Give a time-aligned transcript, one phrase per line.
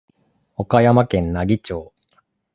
[0.57, 1.93] 岡山県奈義町